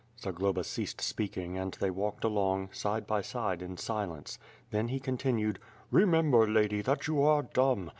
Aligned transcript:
Zagloba 0.19 0.63
ceased 0.63 0.99
speaking, 0.99 1.59
and 1.59 1.75
they 1.75 1.91
walked 1.91 2.23
along, 2.23 2.69
side 2.71 3.05
by 3.05 3.21
side 3.21 3.61
in 3.61 3.77
silence." 3.77 4.39
Then 4.71 4.87
he 4.87 4.99
continued: 4.99 5.59
"Remember, 5.91 6.47
lady, 6.49 6.81
that 6.81 7.05
you 7.05 7.21
are 7.21 7.43
dumb. 7.43 7.87